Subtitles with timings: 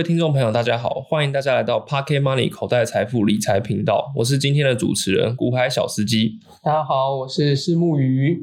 [0.00, 6.38] 位听众朋友，大家好，欢迎大家来到 Pocket Money 口袋财富理财频道，我是今天的主持人股海小司机。
[6.64, 8.40] 大家好，我是石木鱼。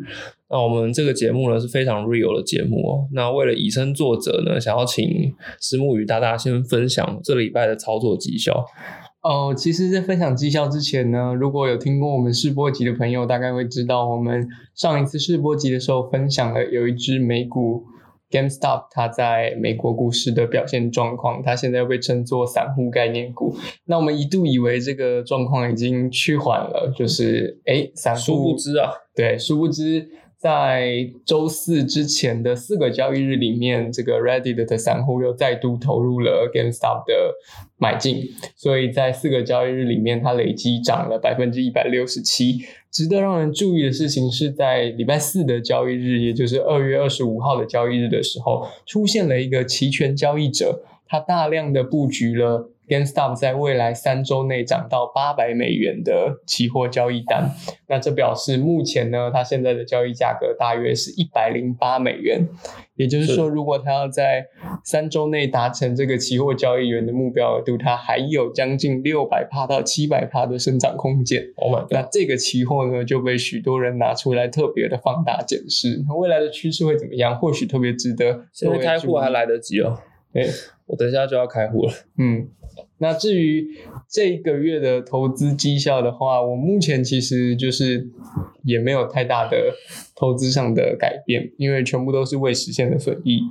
[0.52, 3.08] 那我们这个节目呢是非常 real 的节目哦。
[3.12, 8.64] 那为了以身作则呢，想要请石木鱼大大先分享这礼拜的操作绩效。
[9.24, 17.84] 哦，其实，在分享绩效之前呢，如果有听过我们试播集的朋友，大概会知道，我们上一次试播集的时候分享了有一只美股
[18.30, 23.56] GameStop，它在美国股市的表现状况，它现在被称作散户概念股。
[23.86, 30.10] 那我们一度以为这个状况已经趋缓了，就是哎，散户殊不知啊，对，殊不知。
[30.40, 37.34] 在周四之前的四个交易日里面，这个 Reddit 的散户又再度投入了 GameStop 的
[37.78, 38.22] 买进，
[38.56, 42.60] 所以在四个交易日里面，它累计涨了百分之一百六十七。
[42.92, 52.70] 值得让人注意的事情是在礼拜四的交易日，也就是二月二十五号的交易日的时候，出现了一个期权交易者，他大量的布局了。
[52.88, 57.52] GameStop 在未来三周内涨到八百美元的期货交易单，
[57.88, 62.48] 那这表示目前呢，它现在的交易价格大约是一百零八美元。
[62.96, 64.48] 也就是说，如果它要在
[64.84, 71.44] 三周内达成这个期货交易员的目标额度，它还有将近六百帕到七百帕的生长空间。
[71.58, 71.92] Oh my god！
[71.92, 77.38] 那这个期货呢，就被许多人拿出来特别的放大检视，那未来的趋势会怎么样？
[77.38, 78.46] 或许特别值得。
[78.52, 80.00] 现在开户还来得及哦。
[80.34, 80.48] 对，
[80.88, 81.94] 我等一下就要开户了。
[82.18, 82.48] 嗯。
[83.00, 83.78] 那至于
[84.10, 88.10] 这一个月的投资绩效的话，我目前其实就是
[88.64, 89.76] 也没有太大的
[90.16, 93.42] 投资上的改变，因为全部都是未实现的损益。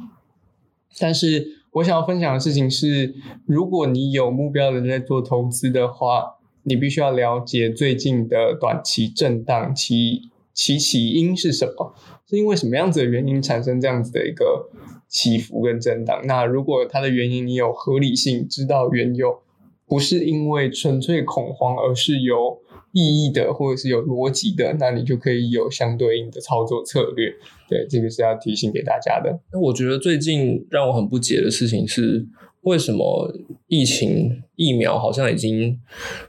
[0.99, 3.15] 但是我想要分享的事情是，
[3.47, 11.95] 如果你有目标的在做投资的话，你必须要了解最近的短期震荡其其起因是什么，
[12.29, 14.71] 是因为什么样子的原因产生这样子的一个。
[15.09, 19.39] 起伏跟震荡，那如果它的原因你有合理性，知道缘由，
[19.87, 22.59] 不是因为纯粹恐慌，而是有
[22.93, 27.33] 意义的，或者是有逻辑的，那你就可以有相对应的操作策略。
[27.69, 29.39] 对，这个是要提醒给大家的。
[29.53, 32.27] 那我觉得最近让我很不解的事情是，
[32.63, 33.33] 为什么
[33.69, 35.79] 疫情疫苗好像已经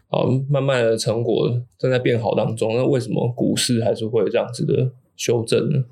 [0.09, 5.83] 呃慢慢的成果正在变好当中，那为什么股市还是会这样子的修正呢？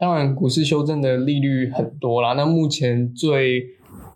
[0.00, 2.32] 当然，股市修正的利率很多啦。
[2.32, 3.66] 那目前最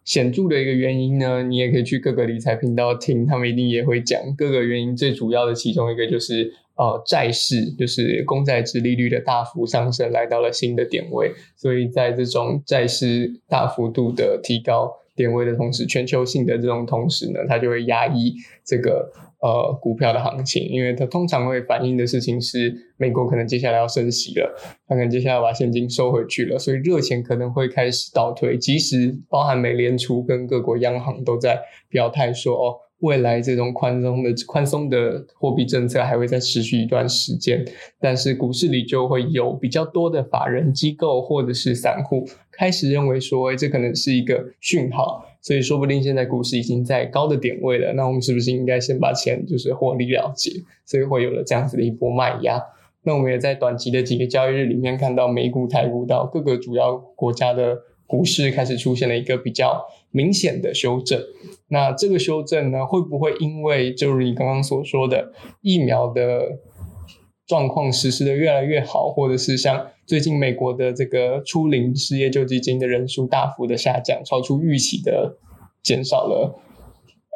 [0.02, 4.96] 显著的一个原因呢，你也可以去各个理财频道听，他们一定也会讲各个原因。
[4.96, 11.30] 最主要的其中一个就是呃，债市，就是公债值利率的大幅上升，来到了新的点位。
[11.54, 19.12] 所以在这种债市大幅度的提高点位的同时，全球性的这种同时呢，它就会压抑这个。
[19.40, 24.56] 呃，股票的行情，因为它通常会反映的事情是，美国可能接下来要升息了，
[24.88, 28.56] 它可能接下来把现金收回去了，所以热钱可能会开始倒退。
[28.56, 31.60] 即使包含美联储跟各国央行都在
[31.90, 37.64] 表态说，哦，未来这种宽松的宽松的货币政策还会再持续一段时间，
[38.00, 45.26] 但是股市里就会有比较多的法人机构或者是散户开始认为说，这可能是一个讯号。
[45.42, 50.50] 所以说不定现在股市已经在高的点位了，那我们是不是应该先把钱就是获利了结？
[50.86, 52.58] 所以会有了这样子的一波卖压。
[53.02, 61.20] 那我们也在短期的几个交易日里面看到美股、台股到各个主要国家的股市开始出现了一个比较明显的修正。
[61.68, 66.58] 那这个修正呢，会不会因为就是你刚刚所说的疫苗的？
[67.46, 75.36] 状况实施的越来越好，或者是像最近美国的这个初龄失业救济金的人数大幅的下降，超出预期的
[75.82, 76.58] 减少了，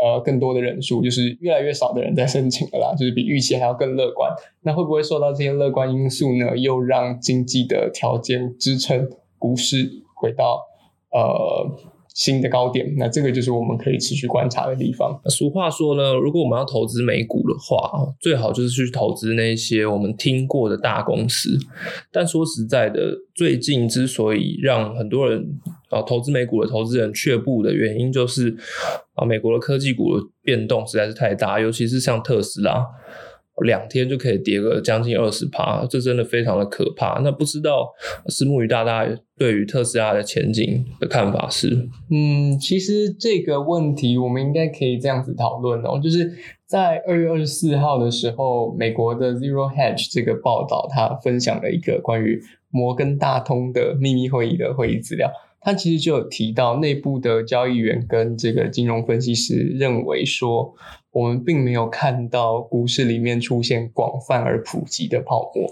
[0.03, 4.33] 呃，更多的人数，就是越来越少的人在申请了啦，就是比预期还要更乐观。
[4.62, 6.56] 那会不会受到这些乐观因素呢？
[6.56, 10.61] 又让经济的条件支撑股市回到
[11.11, 11.95] 呃？
[12.15, 15.21] 新的高点，那这个就是我们可以持续观察的地方。
[15.27, 21.56] 俗话说呢，如果我们要投资美股的话，最好就是去投资那些我们听过的大公司。
[22.11, 25.61] 但说实在的，最近之所以让很多人
[25.91, 28.56] 啊投资美股的投资人却步的原因，就是
[29.15, 32.85] 啊美国的科技股的变动实在是太大，尤其是像特斯拉。
[33.60, 37.20] 两天就可以跌个将近二十趴，这真的非常的可怕。
[37.22, 37.93] 那不知道
[38.28, 39.06] 私募鱼大大
[39.37, 41.88] 对于特斯拉的前景的看法是？
[42.10, 46.32] 嗯，其实这个问题我们应该可以这样子讨论哦，就是
[46.66, 60.75] 在二月二十四号的时候，美国的 Zero Hedge 这个报道，它分享了一个关于摩根大通的秘密会议的会议资料，它其实就有提到内部的交易员跟这个金融分析师认为说。
[61.10, 65.66] 我们并没有看到股市里面出现广泛而普及的泡沫。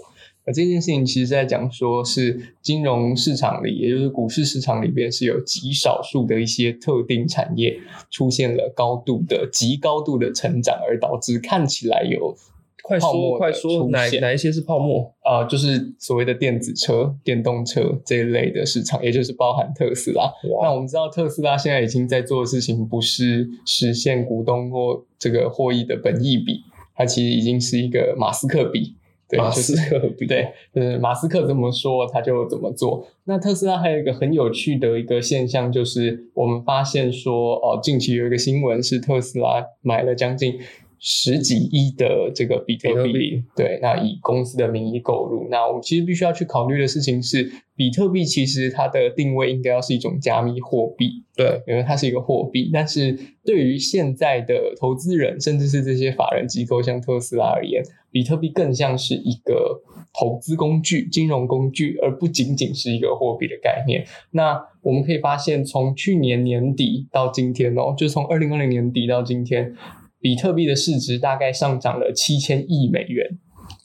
[0.45, 7.79] 那这件事情其实在讲说是金融市场里，也就是股市市场里边是有极少数的一些特定产业
[8.09, 12.35] 出现了高度的极高度的成长，而导致看起来有
[12.83, 15.13] 快说快说，哪哪一些是泡沫？
[15.25, 20.31] 呃，就是所谓的电子车、电动车这一类的市场，也就是包含特斯拉。
[20.61, 26.61] 那，我们知道特斯拉现在已经在做的事情，不是实现股东或这个获益的本益比，
[26.95, 28.95] 它其实已经是一个马斯克比。
[29.29, 33.05] 对，马就是斯克比对，就是马斯克怎么说他就怎么做。
[33.25, 40.57] 那特斯拉还有一个很有趣的一个现象，就是我们发现说，哦，近期有一个新闻是特斯拉买了将近
[40.99, 45.47] 十几亿的这个比特币对，那以公司的名义购入。
[45.49, 52.69] 那我们其实必须要去考虑的事情是，比特币其实它的定位应该要是一种加密货币，对，因为它是一个货币。
[52.73, 59.81] 但是对于现在的投资人，甚至是这些法人机构，像特斯拉而言，比特币更像是一个
[60.19, 64.03] 投资工具、金融工具，而不仅仅是一个货币的概念。
[64.31, 69.75] 那我们可以发现，从去年年底到今天哦，就从二零二零年底到今天，
[70.19, 73.37] 比特币的市值大概上涨了七千亿美元。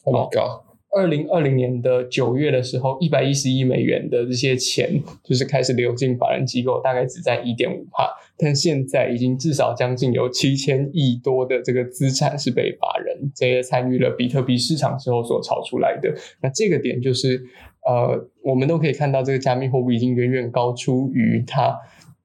[0.05, 16.13] Oh my god，二零二零年的九月的时候，一百一十亿美元的这些钱就是开始流进法人机构，大概只占一点五帕，但现在已经至少将近有七千亿多的这个资产是被法人这些参与了比特币市场之后所炒出来的。
[16.43, 17.41] 那这个点就是，
[17.87, 21.77] 呃，我们都可以看到这个加密货币已经远远高出于它。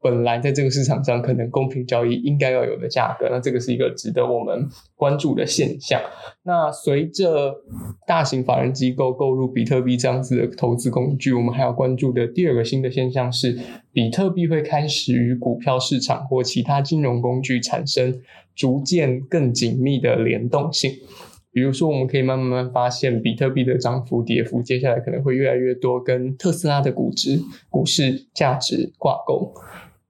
[0.02, 6.00] 本来在这个市场上可能公平交易应该要有的价格，那这个是一个值得我们关注的现象。
[6.44, 7.56] 那随着
[8.06, 13.58] 大型法人机构购入比特币这样子的投资工具，我们还要关注的第二个新的现象是，
[13.92, 18.22] 比特币会开始与股票市场或其他金融工具产生
[18.56, 20.92] 逐渐更紧密的联动性。
[21.52, 27.42] 比如说，我们可以慢慢慢发现，比特币的涨幅、跌幅，接下来可能会越来越多跟特斯拉的估值、
[27.72, 29.52] 股市价值挂钩。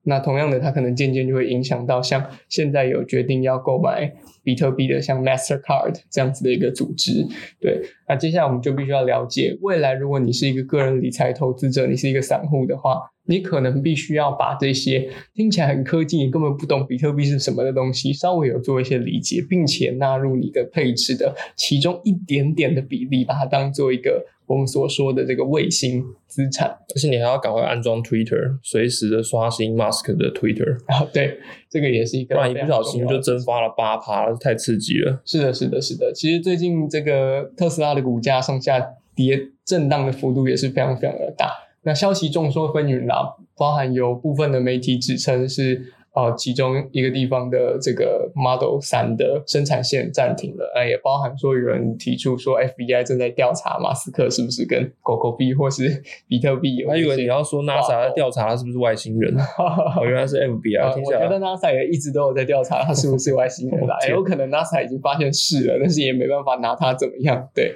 [0.07, 4.09] 那同样的，它可能渐渐就会影响到像现在有决定要购买
[4.41, 7.27] 比特币的，像 Mastercard 这样子的一个组织。
[7.59, 26.67] 对，那接下来我们就必须要了解，未来如果你是一个个人理财投资者，你是一个散户的话，你可能必须要把这些听起来很科技，你根本不懂比特币是什么的东西，稍微有做一些理解，并且纳入你的配置的其中一点点的比例，把它当做一个我们所说的这个卫星资产。
[26.67, 31.37] 而且你还要赶快安装 Twitter，随时的刷新 Musk 的 Twitter，然后 对，
[31.69, 35.21] 这个也是一个不然一不小心就蒸发了八趴，太刺激了。
[35.23, 36.11] 是的，是的，是的。
[36.13, 38.83] 其实最近这个特斯拉的股价上下
[39.15, 41.51] 跌震荡的幅度也是非常非常的大。
[41.83, 67.47] 那消息众说纷纭啦，包含有部分的媒体指称是呃其中一个地方的这个 Model 三的生产线暂停了，呃，也包含说有人提出说 FBI 正在调查马斯克是不是跟狗狗币或是比特币有我还以为你要说 NASA 在调查他是不是外星人， 哦，原来是 FBI，我觉得 NASA 也一直都有在调查他是不是外星人啦， 也有可能 NASA 已经发现是了，但是也没办法拿他怎么样。
[67.53, 67.75] 对，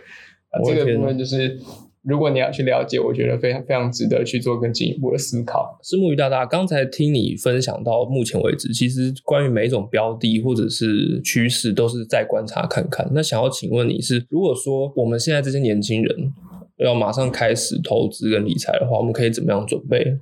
[0.49, 1.59] 啊、这个部分就是
[2.03, 5.77] 如果你要去了解，我觉得非常非常值得去做更进一步的思考。
[5.83, 13.07] 是木鱼大大，刚才听你分享到目前为止，其实关于每一种标的或者是趋势，都是在观察看看。
[13.13, 16.33] 那想要请问你是，如果说我们现在这些年轻人
[16.77, 20.17] 要马上开始投资跟理财的话，我们可以怎么样准备？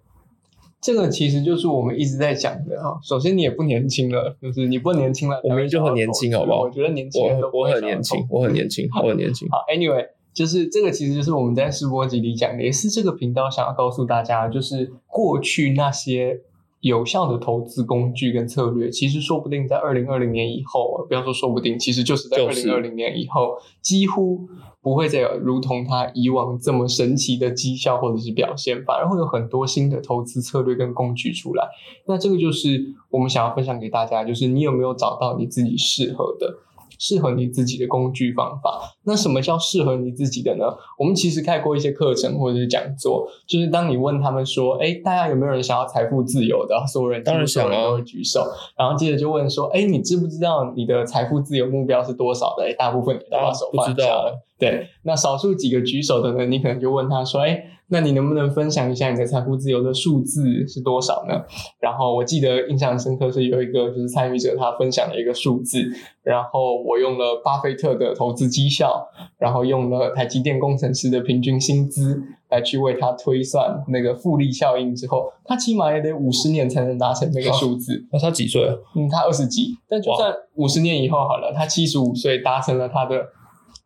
[0.82, 2.98] 这个其实就是我们一直在讲的哈。
[3.04, 9.48] 首先，你也不年轻了，就是你不年轻了，我明明就很年轻好不好我觉得年轻人都我我很年轻，我很年轻，我很年轻。
[9.50, 10.06] 好，Anyway，
[10.40, 16.40] 就是这个，其实就是我们在试播集里讲的，也是这个频道想要告诉大家，就是过去那些
[16.80, 24.48] 有效的投资工具跟策略，其实说不定在二零二零年以后，不要说说不定，其实就是在二就是零二零年以后，几乎
[24.82, 31.68] 不会再有如同它以往这么神奇的绩效或者是表现，反而会有很多新的投资策略跟工具出来。
[32.08, 36.60] 那这个就是我们想要分享给大家，就是你有没有找到你自己适合的。
[37.00, 38.80] 适合你自己的工具方法。
[39.06, 40.66] 那什么叫适合你自己的呢？
[40.98, 48.46] 我们其实开过一些课程或者是讲座，就是当你问他们说：“哎，大家有没有人想要财富自由的？”所有人当然想啊都会举手。
[48.78, 54.46] 然后接着就问说：“哎，你知不知道你的财富自由目标是多少的？”哎，大部分人都把手不放下知道了。
[54.60, 61.44] 对，那少数几个举手的呢，你可能就问他说：“哎，那你能不能分享一下你的财富自由的数字是多少呢？”
[61.82, 65.80] 然后我记得印象深刻是有一个就是参与者他分享了一个数字，
[66.24, 78.06] 然后我用了巴菲特的投资绩效，然后用了台积电工程师的平均薪资来去为他推算那个复利效应之后，他起码也得五十年才能达成那个数字。
[78.12, 78.76] 那他几岁啊？
[78.96, 83.28] 嗯，他二十几，但就算五十年以后好了，他七十五岁达成了他的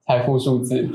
[0.05, 0.89] 财富数字，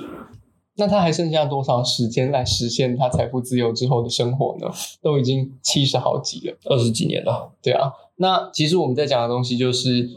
[0.78, 4.70] 那他还剩下多少时间来实现他财富自由之后的生活呢？
[5.02, 7.52] 都已经七十好几了，二十几年了。
[7.60, 10.08] 对啊，那其实我们在讲的东西就是，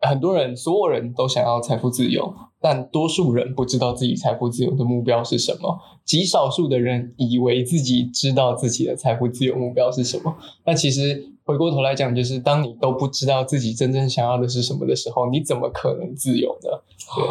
[0.00, 10.34] 很多人所有人都想要财富自由，但多数人不知道自己财富自由的目标是什么，极少数的人以为自己知道自己的财富自由目标是什么。
[10.66, 16.82] 那其实回过头来讲，就是当你都不知道自己真正想要的是什么的时候，你怎么可能自由呢？
[17.14, 17.24] 对。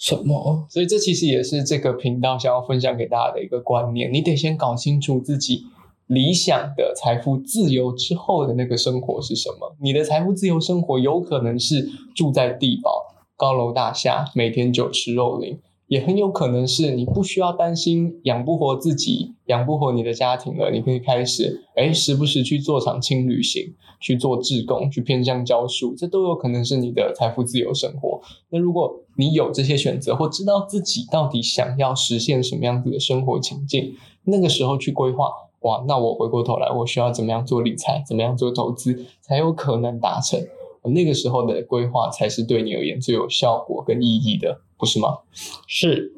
[0.00, 0.66] 什么？
[0.70, 4.10] 所以这其实也是这个频道想要分享给大家的一个观念。
[4.10, 5.64] 你得先搞清楚自己
[6.06, 9.76] 理想的财富自由之后的那个生活是什么。
[9.78, 12.90] 你的财富自由生活有可能是住在地堡、
[13.36, 15.58] 高楼大厦，每天酒吃肉林，
[15.90, 20.70] 也很有可能是你不需要担心养不活自己、养不活你的家庭了。
[20.70, 28.20] 你可以开始，哎，时不时去做场轻旅行，去做志工，去偏向教书，这都有可能是你的财富自由生活。
[28.50, 35.28] 那如果你有这些选择，或知道自己到底想要实现什么样子的生活情境，那个时候去规划，
[35.62, 40.40] 哇，那我回过头来，我需要怎么样做理财，怎么样做投资，才有可能达成。
[40.84, 45.18] 那个时候的规划才是对你而言最有效果跟意义的，不是吗？
[45.66, 46.12] 是。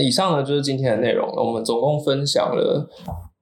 [0.00, 1.42] 以上呢就是今天的内容了。
[1.42, 2.88] 我们总共分享了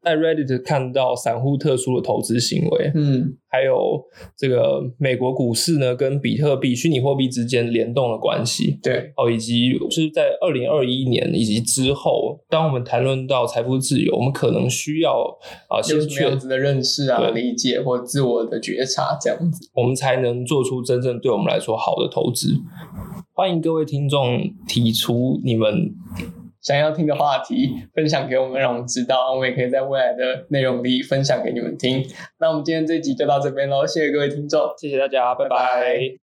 [0.03, 4.03] 在 Reddit 看到散户特殊的投资行为，嗯，还有
[4.37, 8.79] 这个美国股市呢跟比特币、虚拟货币之间联动的关系。
[8.83, 15.21] 对，哦，以及就是在二零二一年以及之后，当我们谈论到财富自由，我们可能需要
[15.69, 19.69] 啊、有什么样子的认识啊、理解或自我的觉察，这样子。
[19.75, 22.57] 我们才能做出真正对我们来说好的投资。
[23.35, 25.95] 欢迎各位听众提出你们
[26.61, 32.05] 想要听的话题分享给我们，让我们知道，我们也可以在未来的内容里分享给你们听。
[32.39, 34.73] 那我们今天这集就到这边喽，谢谢各位听众。
[34.77, 36.21] 谢谢大家，拜拜拜拜